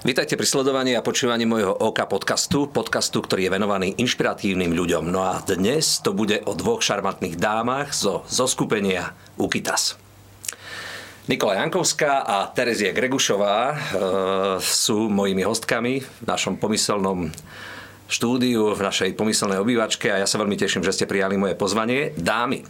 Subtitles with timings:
[0.00, 5.12] Vítajte pri sledovaní a počúvaní môjho OK podcastu, podcastu, ktorý je venovaný inšpiratívnym ľuďom.
[5.12, 10.00] No a dnes to bude o dvoch šarmantných dámach zo, zo skupenia Ukitas.
[11.28, 13.76] Nikola Jankovská a Terezie Gregušová e,
[14.64, 17.28] sú mojimi hostkami v našom pomyselnom
[18.10, 22.10] štúdiu v našej pomyselnej obývačke a ja sa veľmi teším, že ste prijali moje pozvanie.
[22.18, 22.66] Dámy,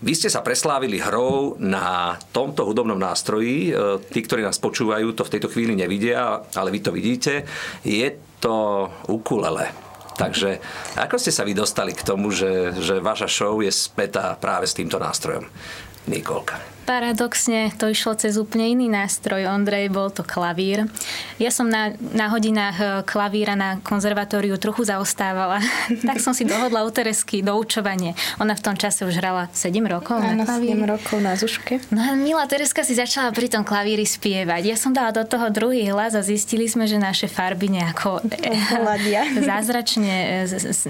[0.00, 3.74] vy ste sa preslávili hrou na tomto hudobnom nástroji.
[3.74, 7.42] E, tí, ktorí nás počúvajú, to v tejto chvíli nevidia, ale vy to vidíte.
[7.82, 9.74] Je to ukulele.
[10.14, 10.62] Takže
[10.94, 14.78] ako ste sa vy dostali k tomu, že, že vaša show je spätá práve s
[14.78, 15.42] týmto nástrojom?
[16.06, 16.73] Nikolka.
[16.84, 19.48] Paradoxne to išlo cez úplne iný nástroj.
[19.48, 20.84] Ondrej, bol to klavír.
[21.40, 25.64] Ja som na, na hodinách e, klavíra na konzervatóriu trochu zaostávala.
[26.08, 28.12] tak som si dohodla u Teresky doučovanie.
[28.36, 30.76] Ona v tom čase už hrala 7 rokov Áno, na klavíri.
[30.76, 31.80] 7 rokov na Zuške.
[31.88, 34.62] No a milá Tereska si začala pri tom klavíri spievať.
[34.68, 38.20] Ja som dala do toho druhý hlas a zistili sme, že naše farby nejako
[39.50, 40.80] zázračne e, z, z,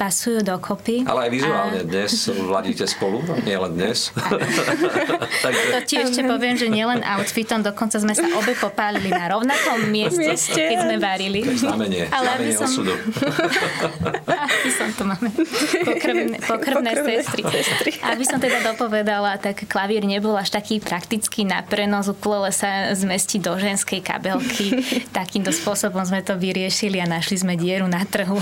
[0.00, 1.04] pasujú dokopy.
[1.04, 1.86] Ale aj vizuálne a...
[1.86, 4.08] dnes vladíte spolu, no, nie len dnes.
[5.42, 5.62] Takže...
[5.72, 10.32] To ti ešte poviem, že nielen outfitom, dokonca sme sa obe popálili na rovnakom mieste,
[10.32, 10.56] mieste.
[10.56, 11.40] keď sme varili.
[11.44, 12.68] To je znamenie, Ale znamenie som...
[12.68, 12.94] osudu.
[14.46, 15.28] aby som to máme.
[15.90, 17.42] Pokrvné, pokrvné, sestry.
[17.42, 17.90] sestry.
[18.02, 22.10] Aby som teda dopovedala, tak klavír nebol až taký praktický na prenos.
[22.10, 24.82] Ukulele sa zmestí do ženskej kabelky.
[25.10, 28.38] Takýmto spôsobom sme to vyriešili a našli sme dieru na trhu.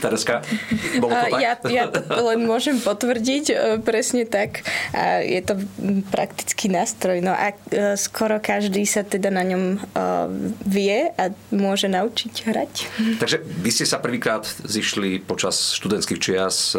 [0.00, 0.44] Tereska,
[1.00, 1.40] bolo to tak?
[1.40, 4.64] Ja, ja to len môžem potvrdiť e, presne tak.
[4.92, 5.60] A je to
[6.14, 7.18] praktický nástroj.
[7.18, 9.78] No a e, skoro každý sa teda na ňom e,
[10.62, 12.72] vie a môže naučiť hrať.
[13.18, 16.78] Takže vy ste sa prvýkrát zišli počas študentských čias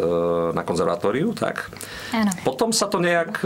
[0.56, 1.68] na konzervatóriu, tak?
[2.16, 2.32] Áno.
[2.48, 3.44] Potom sa to nejak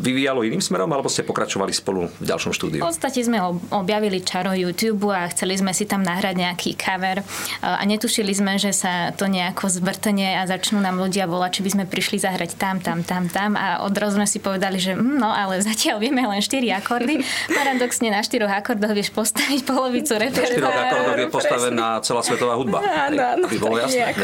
[0.00, 2.80] vyvíjalo iným smerom, alebo ste pokračovali spolu v ďalšom štúdiu?
[2.80, 7.20] V podstate sme objavili čaro YouTube a chceli sme si tam nahrať nejaký cover
[7.60, 11.70] a netušili sme, že sa to nejako zvrtne a začnú nám ľudia volať, či by
[11.74, 15.30] sme prišli zahrať tam, tam, tam, tam a odrazu sme si povedali, že hm, no
[15.30, 17.24] ale zatiaľ vieme len 4 akordy.
[17.50, 20.62] Paradoxne na 4 akordoch vieš postaviť polovicu repertoáru.
[20.62, 22.78] Na 4 akordoch je postavená celá svetová hudba.
[22.84, 23.44] Áno, áno.
[23.50, 24.14] Aby bolo jasné,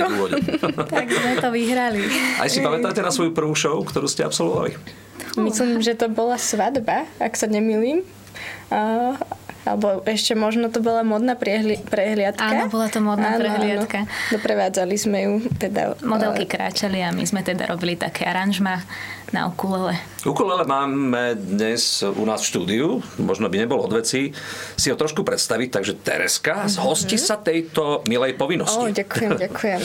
[0.96, 2.00] Tak sme to vyhrali.
[2.38, 4.78] Aj si pamätáte na svoju prvú show, ktorú ste absolvovali?
[5.36, 8.00] Myslím, že to bola svadba, ak sa nemýlim.
[8.72, 9.14] Uh,
[9.66, 12.46] alebo ešte možno to bola modná prehli- prehliadka.
[12.46, 14.06] Áno, bola to modná áno, prehliadka.
[14.06, 14.38] Áno.
[14.38, 15.32] Doprevádzali sme ju.
[15.58, 18.86] Teda, Modelky kráčali a my sme teda robili také aranžma
[19.34, 19.98] na ukulele.
[20.22, 22.86] Ukulele máme dnes u nás v štúdiu,
[23.18, 24.30] možno by nebolo odveci
[24.78, 26.74] si ho trošku predstaviť, takže Tereska, mm-hmm.
[26.78, 28.78] zhosti sa tejto milej povinnosti.
[28.78, 29.82] Oh, ďakujem, ďakujem.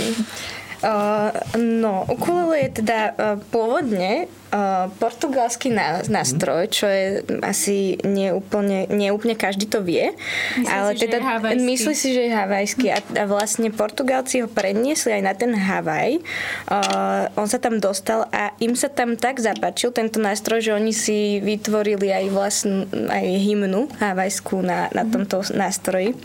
[0.81, 1.29] Uh,
[1.61, 5.69] no, ukulele je teda uh, pôvodne uh, portugalský
[6.09, 10.09] nástroj, čo je asi neúplne, neúplne každý to vie.
[10.57, 11.17] Myslí ale si, teda
[11.53, 16.17] myslí si, že je havajský a, a vlastne Portugálci ho predniesli aj na ten Havaj.
[16.65, 20.97] Uh, on sa tam dostal a im sa tam tak zapáčil tento nástroj, že oni
[20.97, 26.17] si vytvorili aj vlastnú aj hymnu havajskú na, na tomto nástroji.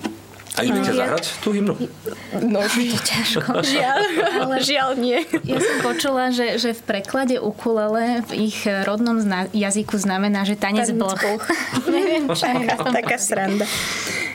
[0.56, 1.76] A idete no, zahrať tú hymnu?
[2.40, 3.60] No, je to ťažko.
[3.76, 4.00] Žiaľ,
[4.40, 5.20] ale žiaľ nie.
[5.44, 10.56] Ja som počula, že, že v preklade ukulele v ich rodnom zna- jazyku znamená, že
[10.56, 11.20] tanec bloch.
[11.92, 13.68] Neviem, čo je na tom Taká sranda.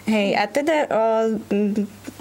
[0.06, 1.04] Hej, a teda o,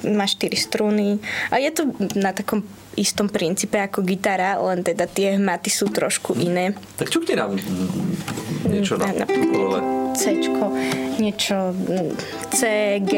[0.08, 1.20] má štyri struny
[1.52, 1.82] a je to
[2.16, 2.64] na takom
[2.96, 6.76] istom princípe ako gitara, len teda tie hmaty sú trošku iné.
[6.96, 7.56] Tak čukni nám
[8.68, 9.99] niečo na, na ukulele.
[10.14, 10.40] C,
[11.20, 11.74] niečo
[12.50, 12.60] C,
[13.04, 13.12] G,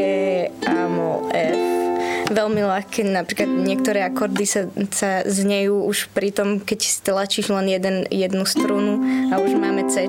[0.66, 1.91] A, mol, F.
[2.32, 8.08] Veľmi ľahké, napríklad niektoré akordy sa, sa znejú už pri tom, keď stlačíš len jeden,
[8.08, 10.08] jednu strunu a už máme C.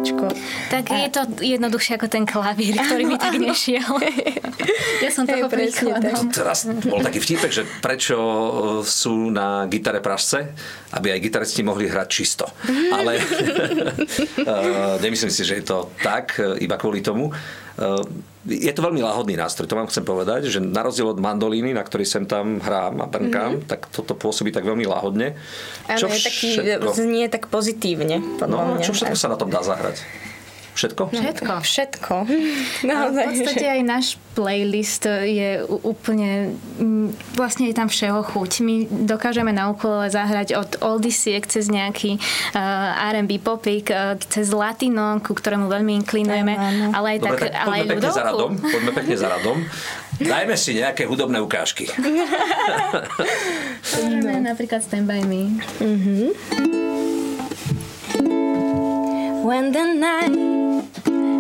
[0.71, 0.93] Tak a...
[1.03, 3.85] je to jednoduchšie ako ten klavír, ktorý mi tak nešiel.
[5.03, 6.31] ja som toho príkladom.
[6.31, 8.17] Teraz bol taký vtipek, že prečo
[8.85, 10.53] sú na gitare pražce,
[10.95, 12.45] aby aj gitaristi mohli hrať čisto.
[12.93, 17.33] Ale uh, nemyslím si, že je to tak, iba kvôli tomu.
[17.73, 18.05] Uh,
[18.43, 21.79] je to veľmi láhodný nástroj, to vám chcem povedať, že na rozdiel od mandolíny, na
[21.79, 23.69] ktorej sem tam hrám a brnkám, mm-hmm.
[23.71, 25.39] tak toto pôsobí tak veľmi láhodne.
[25.87, 26.49] Áno, je taký,
[26.91, 28.19] znie tak pozitívne.
[28.43, 28.83] No, mňa.
[28.83, 30.03] čo všetko sa na tom dá zahrať?
[30.73, 31.13] Všetko?
[31.13, 31.53] Všetko.
[31.61, 32.13] Všetko.
[32.89, 36.57] No, v podstate aj náš playlist je úplne,
[37.37, 38.51] vlastne je tam všeho chuť.
[38.65, 45.21] My dokážeme na ukulele zahrať od oldisiek cez nejaký uh, R&B popik, uh, cez latino,
[45.21, 46.53] ku ktorému veľmi inklinujeme,
[46.89, 49.57] ale aj, Dobre, tak, tak ale aj pekne za radom, poďme pekne za radom.
[50.21, 51.89] Dajme si nejaké hudobné ukážky.
[54.01, 54.33] no.
[54.45, 55.57] Napríklad Stand By Me.
[55.81, 56.29] Mm-hmm.
[59.43, 60.52] When the night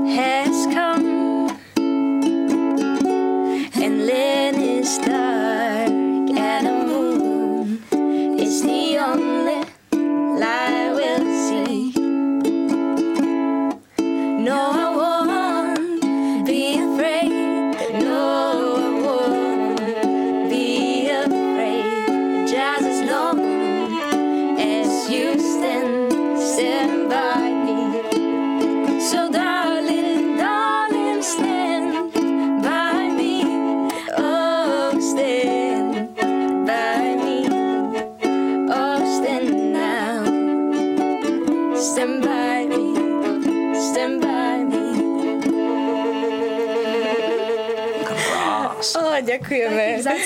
[0.07, 1.49] has come,
[3.75, 5.89] and land is dark,
[6.37, 9.42] and the moon is the only.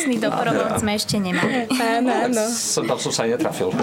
[0.08, 1.68] Vzácný doporovok sme ešte nemali.
[1.68, 2.44] Áno, áno.
[2.48, 3.76] Som, tam som sa aj netrafil.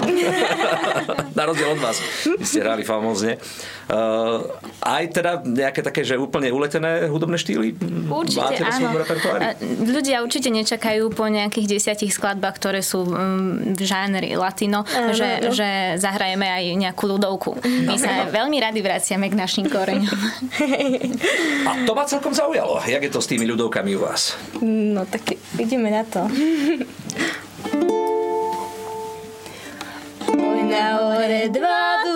[1.37, 2.01] Na rozdiel od vás.
[2.25, 3.37] Vy ste hrali famózne.
[3.85, 4.49] Uh,
[4.81, 7.77] aj teda nejaké také, že úplne uletené hudobné štýly?
[8.09, 8.97] Určite Máte áno.
[8.97, 9.41] repertoári?
[9.45, 9.49] A
[9.85, 16.01] Ľudia určite nečakajú po nejakých desiatich skladbách, ktoré sú mm, v žánri latino, že, že
[16.01, 17.61] zahrajeme aj nejakú ľudovku.
[17.85, 20.17] My sa veľmi radi vraciame k našim koreňom.
[21.69, 22.81] A to ma celkom zaujalo.
[22.89, 24.39] Jak je to s tými ľudovkami u vás?
[24.65, 26.14] No tak ideme na to.
[26.15, 26.31] da.
[30.29, 32.14] Ой, на оре два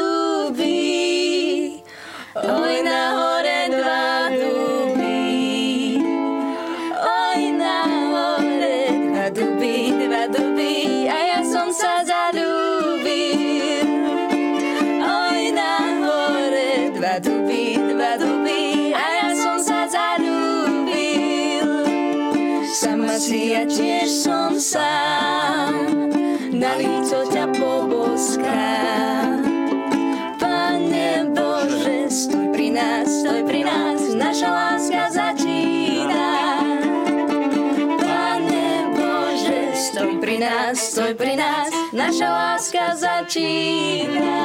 [40.38, 44.38] pri nás, stoj pri nás, naša láska začína.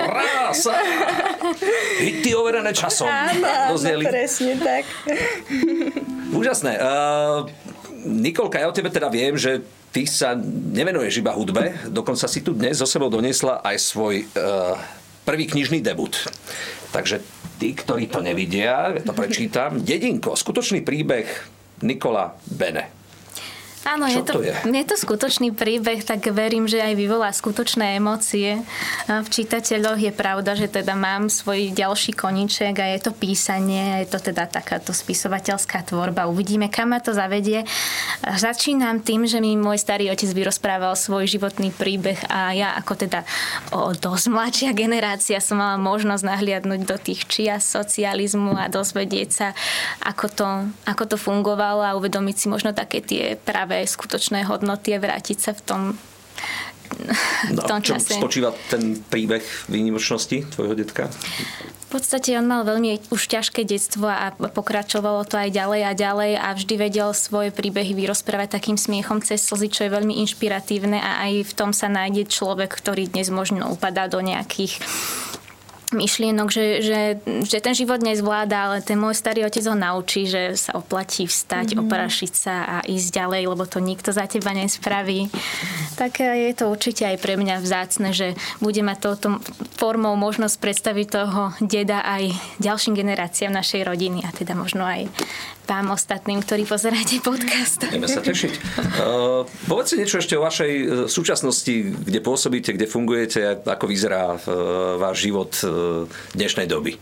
[0.00, 0.80] Krása!
[2.00, 3.12] Hity overené časom.
[3.68, 4.08] Dozneli.
[4.08, 4.88] presne tak.
[6.32, 6.80] Úžasné.
[6.80, 7.44] Uh,
[8.00, 9.60] Nikolka, ja o tebe teda viem, že
[9.92, 10.32] ty sa
[10.72, 14.72] nevenuješ iba hudbe, dokonca si tu dnes zo sebou doniesla aj svoj uh,
[15.28, 16.16] prvý knižný debut.
[16.96, 17.20] Takže
[17.60, 19.84] tí, ktorí to nevidia, ja to prečítam.
[19.84, 22.97] Dedinko, skutočný príbeh Nikola Bene.
[23.88, 24.54] Áno, Čo je to, to je?
[24.68, 28.60] je to skutočný príbeh, tak verím, že aj vyvolá skutočné emócie.
[29.08, 34.12] V čitateľoch je pravda, že teda mám svoj ďalší koníček a je to písanie, je
[34.12, 36.28] to teda takáto spisovateľská tvorba.
[36.28, 37.64] Uvidíme, kam ma to zavedie.
[38.20, 43.24] Začínam tým, že mi môj starý otec vyrozprával svoj životný príbeh a ja ako teda
[43.72, 49.48] o dosť mladšia generácia som mala možnosť nahliadnúť do tých čia socializmu a dozvedieť sa,
[50.04, 50.48] ako to,
[50.84, 53.38] ako to fungovalo a uvedomiť si možno také tie
[53.78, 55.82] pravé skutočné hodnoty a vrátiť sa v tom,
[57.46, 58.18] v No, tom čom čase.
[58.18, 61.06] spočíva ten príbeh výnimočnosti tvojho detka?
[61.88, 66.32] V podstate on mal veľmi už ťažké detstvo a pokračovalo to aj ďalej a ďalej
[66.36, 71.28] a vždy vedel svoje príbehy vyrozprávať takým smiechom cez slzy, čo je veľmi inšpiratívne a
[71.30, 74.80] aj v tom sa nájde človek, ktorý dnes možno upadá do nejakých
[75.94, 77.00] myšlienok, že, že,
[77.44, 81.74] že ten život nezvláda, ale ten môj starý otec ho naučí, že sa oplatí vstať,
[81.74, 81.82] mm-hmm.
[81.86, 85.30] oprašiť sa a ísť ďalej, lebo to nikto za teba nespraví.
[85.96, 89.28] Tak je to určite aj pre mňa vzácne, že bude mať touto
[89.74, 95.10] formou možnosť predstaviť toho deda aj ďalším generáciám našej rodiny a teda možno aj
[95.68, 97.84] vám ostatným, ktorí pozeráte podcast.
[97.84, 98.52] Budeme sa tešiť.
[98.96, 104.96] Uh, povedzte niečo ešte o vašej uh, súčasnosti, kde pôsobíte, kde fungujete, ako vyzerá uh,
[104.96, 106.96] váš život uh, dnešnej doby.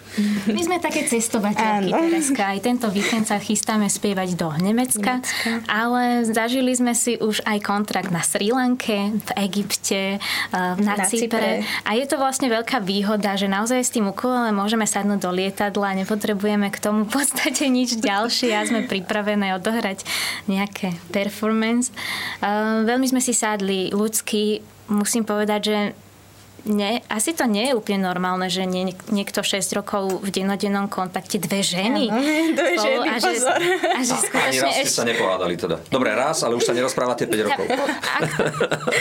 [0.51, 1.95] My sme také cestovateľky.
[1.95, 2.43] Tereska.
[2.57, 5.23] Aj tento víkend sa chystáme spievať do Nemecka,
[5.71, 11.05] ale zažili sme si už aj kontrakt na Sri Lanke, v Egypte, eh, na, Na
[11.05, 11.29] Cypre.
[11.29, 11.51] Cypre.
[11.85, 15.99] A je to vlastne veľká výhoda, že naozaj s tým ukulele môžeme sadnúť do lietadla,
[16.03, 20.03] nepotrebujeme k tomu v podstate nič ďalšie a sme pripravené odohrať
[20.49, 21.93] nejaké performance.
[22.41, 25.79] Eh, Veľmi sme si sadli ľudský, musím povedať, že
[26.67, 31.39] nie, asi to nie je úplne normálne, že nie, niekto 6 rokov v dennodennom kontakte
[31.39, 32.11] dve ženy.
[32.11, 32.19] Áno,
[32.53, 33.57] dve spolu ženy, a že, pozor.
[33.57, 34.93] a že Ani skutočne raz ste ešte...
[34.93, 35.77] sa nepohádali teda.
[35.87, 37.65] Dobre, raz, ale už sa nerozprávate 5 rokov.
[37.71, 38.31] Ak,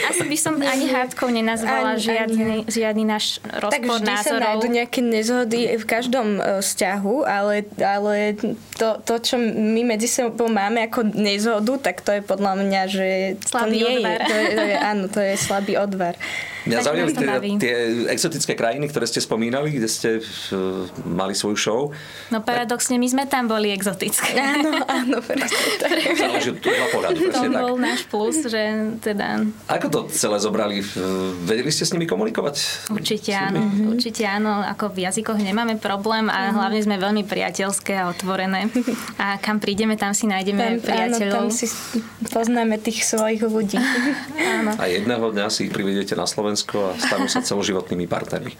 [0.07, 4.45] asi by som ani hádkou nenazvala Ani- žiadny, žiadny náš Tak rozpor vždy sa názorov.
[4.45, 8.37] nájdú nejaké nezhody v každom e, vzťahu, ale, ale
[8.75, 13.07] to, to, čo my medzi sebou máme ako nezhodu, tak to je podľa mňa, že
[13.41, 14.13] Slabý to nie odvar.
[14.13, 16.13] Je, to je, to je, áno, to je slabý odvar.
[16.65, 17.51] Mňa Tak tie, baví.
[17.57, 17.73] tie
[18.09, 21.79] exotické krajiny, ktoré ste spomínali, kde ste uh, mali svoju show.
[22.29, 24.33] No paradoxne, my sme tam boli exotické.
[24.33, 25.93] Áno, áno, presne tak.
[26.17, 26.51] Záleží
[26.91, 27.51] pohľadu, To tak.
[27.51, 28.61] bol náš plus, že
[28.99, 30.81] teda Ako to celé zobrali?
[30.93, 32.89] Uh, Vedeli ste s nimi komunikovať?
[32.89, 38.09] určite áno, určite áno, ako v jazykoch nemáme problém a hlavne sme veľmi priateľské a
[38.09, 38.65] otvorené.
[39.15, 41.35] A kam prídeme, tam si nájdeme Tam, áno, priateľov.
[41.35, 41.65] tam si
[42.25, 43.77] poznáme tých svojich ľudí.
[44.55, 44.71] Áno.
[44.75, 48.55] A jedného dňa si ich privedete na Slovensko a stanú sa celoživotnými partnermi.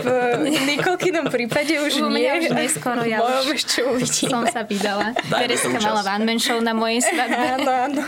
[0.00, 2.24] V Nikolkinom prípade už U nie.
[2.24, 5.12] mňa už neskoro, ja už ešte som sa vydala.
[5.28, 7.44] Tereska mala one man show na mojej svadbe.
[7.60, 8.02] Áno, áno.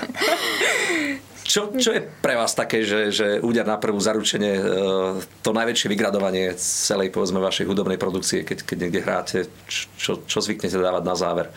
[1.44, 4.62] Čo, čo je pre vás také, že, že úder na prvú zaručenie e,
[5.44, 10.80] to najväčšie vygradovanie celej povedzme vašej hudobnej produkcie, keď, keď niekde hráte, čo, čo zvyknete
[10.80, 11.52] dávať na záver?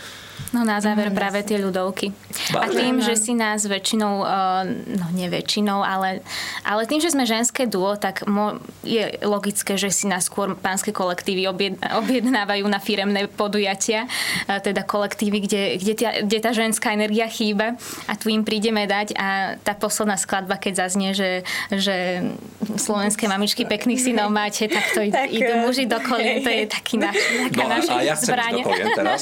[0.55, 2.15] No na záver práve tie ľudovky.
[2.55, 2.79] A Vážne?
[2.79, 4.63] tým, že si nás väčšinou, eh,
[4.95, 6.23] no nie väčšinou, ale,
[6.63, 10.95] ale tým, že sme ženské duo, tak mo, je logické, že si nás skôr pánske
[10.95, 14.07] kolektívy objed, objednávajú na firemné podujatia,
[14.47, 17.75] eh, teda kolektívy, kde, kde, tá, kde tá ženská energia chýba
[18.07, 22.23] a tu im prídeme dať a tá posledná skladba, keď zaznie, že, že
[22.69, 26.95] slovenské mamičky pekných synov máte, tak to Tak, idú muži do kolien, to je taký
[26.97, 28.51] naš, taká No a, naša a ja chcem ísť zbraň.
[28.51, 29.21] do kolien teraz.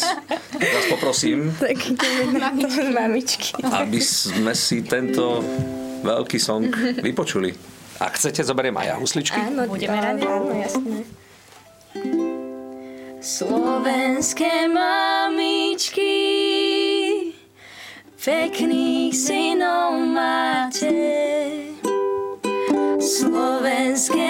[0.55, 3.49] Vás poprosím, Tak ideme na to mamičky.
[3.61, 5.45] aby sme si tento
[6.01, 6.65] veľký song
[6.97, 7.53] vypočuli.
[7.95, 9.37] Ak chcete, zoberiem aj ja husličky.
[9.37, 10.23] Áno, Budeme radi.
[10.23, 10.97] Áno, jasné.
[13.17, 16.13] Slovenské mamičky,
[18.15, 21.34] pekných synov máte.
[23.15, 24.24] Slovenské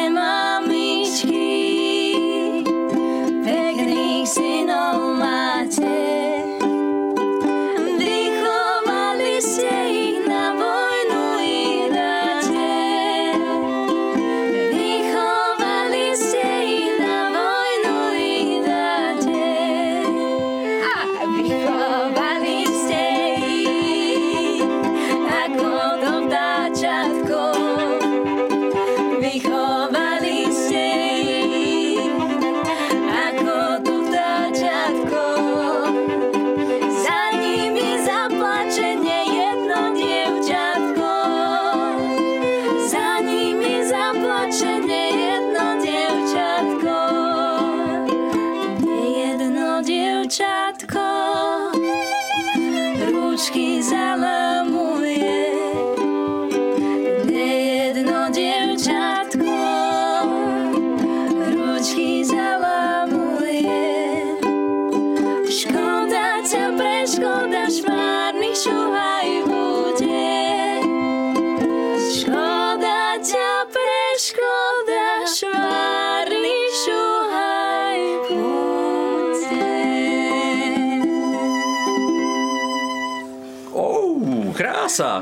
[84.96, 85.20] krása!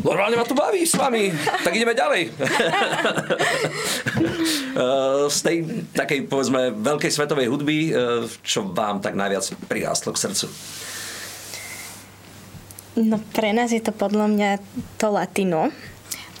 [0.00, 1.28] Normálne ma to baví s vami.
[1.60, 2.22] Tak ideme ďalej.
[4.74, 10.18] Eh, Z tej takej, povedzme, veľkej svetovej hudby, eh, čo vám tak najviac prirástlo k
[10.18, 10.46] srdcu?
[12.98, 14.50] No pre nás je to podľa mňa
[14.98, 15.70] to latino.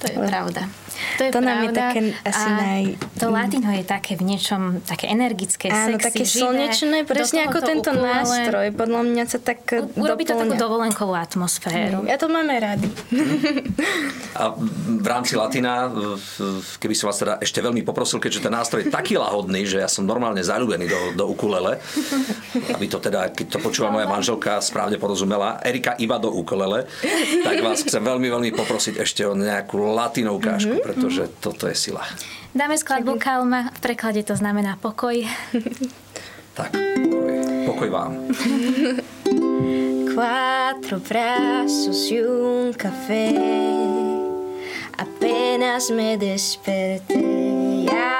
[0.02, 0.66] To je pravda.
[1.14, 4.62] To je To nám je také asi a naj- To latino je také v niečom
[4.80, 6.40] také energické, Áno, sexy, také živé.
[6.40, 8.10] slnečné, presne ako tento ukulele.
[8.14, 8.66] nástroj.
[8.72, 10.60] Podľa mňa sa tak U- Urobí to takú doplňa.
[10.60, 12.04] dovolenkovú atmosféru.
[12.04, 12.88] Ja to máme rady.
[14.34, 14.50] A
[14.96, 15.86] v rámci Latina,
[16.76, 19.86] keby som vás teda ešte veľmi poprosil, keďže ten nástroj je taký lahodný, že ja
[19.86, 21.78] som normálne zalúbený do, do ukulele,
[22.68, 26.86] aby to teda, keď to počúva moja manželka, správne porozumela, Erika iba do ukulele,
[27.40, 32.04] tak vás chcem veľmi, veľmi poprosiť ešte o nejakú latinou ukážku, pretože toto je sila.
[32.52, 35.24] Dáme skladbu Kalma, v preklade to znamená pokoj.
[36.54, 36.70] Tak,
[37.10, 37.34] pokoj,
[37.66, 38.10] pokoj vám.
[40.14, 43.34] Cuatro brazos y un café.
[44.94, 48.13] Apenas me desperté y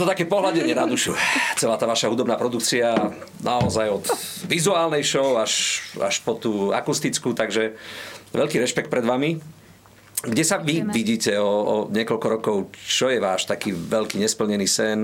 [0.00, 1.12] to také pohľadenie na dušu.
[1.60, 2.96] Celá tá vaša hudobná produkcia,
[3.44, 4.04] naozaj od
[4.48, 7.76] vizuálnej show až, až po tú akustickú, takže
[8.32, 9.36] veľký rešpekt pred vami.
[10.20, 10.92] Kde sa vy Ďakujeme.
[10.92, 12.56] vidíte o, o niekoľko rokov?
[12.76, 14.98] Čo je váš taký veľký nesplnený sen?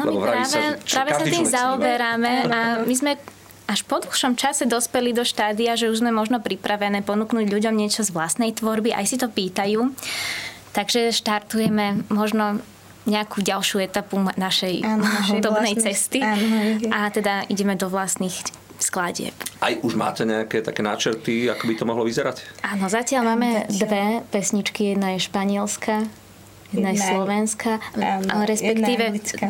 [0.00, 2.58] No my vraví práve, čo práve sa tým zaoberáme a
[2.88, 3.20] my sme
[3.68, 8.00] až po dlhšom čase dospeli do štádia, že už sme možno pripravené ponúknuť ľuďom niečo
[8.04, 9.92] z vlastnej tvorby, aj si to pýtajú.
[10.72, 12.64] Takže štartujeme možno
[13.04, 18.34] nejakú ďalšiu etapu našej Áno, hudobnej cesty áno, a teda ideme do vlastných
[18.80, 19.32] skladieb.
[19.62, 22.42] Aj už máte nejaké také náčrty, ako by to mohlo vyzerať?
[22.64, 26.04] Áno, zatiaľ máme dve pesničky, jedna je španielská,
[26.74, 29.04] jedna je slovenská, áno, ale respektíve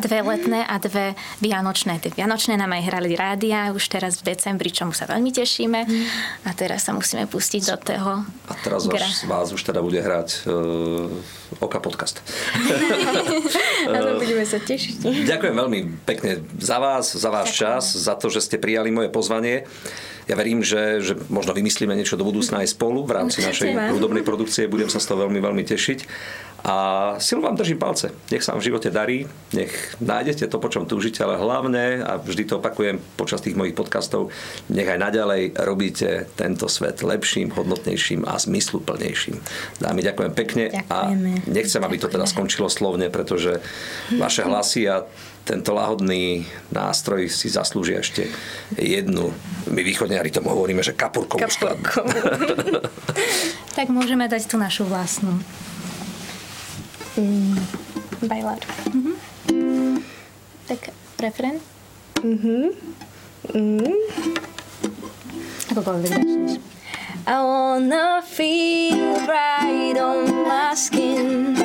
[0.05, 1.97] dve letné a dve vianočné.
[1.99, 5.79] Tie vianočné nám aj hrali rádia už teraz v decembri, čomu sa veľmi tešíme.
[6.45, 8.11] A teraz sa musíme pustiť do toho
[8.49, 9.01] A teraz gra.
[9.01, 11.09] vás, vás už teda bude hrať uh,
[11.61, 12.19] Oka podcast.
[13.95, 15.25] Áno, budeme sa tešiť.
[15.25, 19.63] Ďakujem veľmi pekne za vás, za váš čas, za to, že ste prijali moje pozvanie.
[20.25, 24.25] Ja verím, že, že možno vymyslíme niečo do budúcna aj spolu v rámci našej hudobnej
[24.25, 24.65] produkcie.
[24.65, 25.99] Budem sa z toho veľmi, veľmi tešiť.
[26.65, 26.75] A
[27.21, 28.09] silu vám držím palce.
[28.33, 29.69] Nech sa vám v živote darí, nech
[30.01, 34.33] nájdete to, po čom túžite, ale hlavne, a vždy to opakujem počas tých mojich podcastov,
[34.73, 39.37] nech aj naďalej robíte tento svet lepším, hodnotnejším a zmysluplnejším.
[39.77, 41.29] Dámy, ďakujem pekne Ďakujeme.
[41.45, 43.61] a nechcem, aby to teda skončilo slovne, pretože
[44.17, 45.05] vaše hlasy a
[45.45, 48.25] tento lahodný nástroj si zaslúžia ešte
[48.73, 49.29] jednu.
[49.69, 51.85] My východniari tomu hovoríme, že kapurkovú skladbu.
[51.85, 52.09] Kapurkovú.
[53.75, 55.35] Tak môžeme dať tú našu vlastnú.
[57.15, 58.27] Mm-hmm.
[58.27, 58.59] Bailar.
[60.67, 60.81] Tak
[61.21, 61.55] refren?
[62.19, 62.75] Mhm.
[65.71, 66.53] Akokoľvek začneš.
[67.25, 71.55] I wanna feel right on my skin.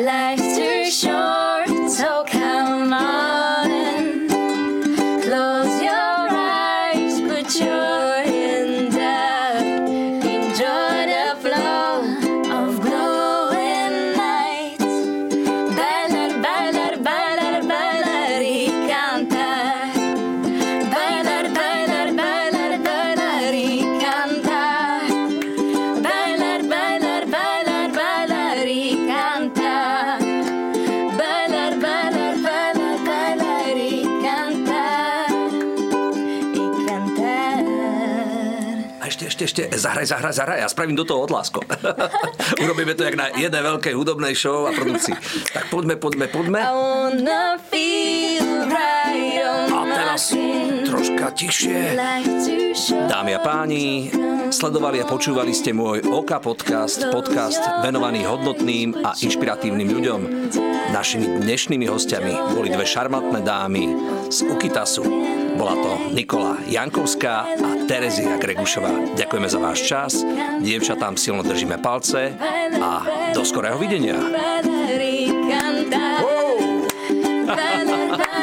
[0.00, 1.43] Life's too short,
[39.44, 40.58] A ešte, zahraj, zahraj, zahraj.
[40.64, 41.60] Ja spravím do toho odlásko.
[42.64, 45.12] Urobíme to jak na jednej veľkej hudobnej show a produkcii.
[45.52, 46.64] Tak poďme, poďme, poďme.
[49.68, 50.32] A teraz
[50.88, 51.92] troška short.
[53.04, 54.08] Dámy a páni,
[54.48, 60.20] sledovali a počúvali ste môj Oka podcast, podcast venovaný hodnotným a inšpiratívnym ľuďom.
[60.88, 63.92] Našimi dnešnými hostiami boli dve šarmantné dámy
[64.32, 65.04] z Ukitasu.
[65.54, 69.14] Bola to Nikola Jankovská a Terezia Gregušová.
[69.14, 70.12] Ďakujeme za váš čas,
[70.64, 72.32] dievčatám silno držíme palce.
[72.80, 73.04] A
[73.36, 74.16] do skorého videnia.
[77.44, 78.33] Bailar